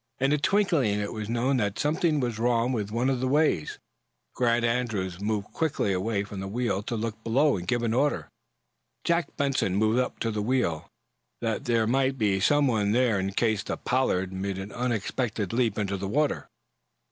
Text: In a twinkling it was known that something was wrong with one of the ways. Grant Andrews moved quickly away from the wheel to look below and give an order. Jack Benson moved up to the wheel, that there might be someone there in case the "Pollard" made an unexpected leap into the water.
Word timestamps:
In 0.19 0.31
a 0.31 0.39
twinkling 0.39 0.99
it 0.99 1.13
was 1.13 1.29
known 1.29 1.57
that 1.57 1.77
something 1.77 2.19
was 2.19 2.39
wrong 2.39 2.71
with 2.71 2.89
one 2.89 3.07
of 3.07 3.19
the 3.19 3.27
ways. 3.27 3.77
Grant 4.33 4.65
Andrews 4.65 5.21
moved 5.21 5.53
quickly 5.53 5.93
away 5.93 6.23
from 6.23 6.39
the 6.39 6.47
wheel 6.47 6.81
to 6.81 6.95
look 6.95 7.23
below 7.23 7.55
and 7.55 7.67
give 7.67 7.83
an 7.83 7.93
order. 7.93 8.27
Jack 9.03 9.37
Benson 9.37 9.75
moved 9.75 9.99
up 9.99 10.17
to 10.21 10.31
the 10.31 10.41
wheel, 10.41 10.87
that 11.39 11.65
there 11.65 11.85
might 11.85 12.17
be 12.17 12.39
someone 12.39 12.93
there 12.93 13.19
in 13.19 13.33
case 13.33 13.61
the 13.61 13.77
"Pollard" 13.77 14.33
made 14.33 14.57
an 14.57 14.71
unexpected 14.71 15.53
leap 15.53 15.77
into 15.77 15.97
the 15.97 16.07
water. 16.07 16.49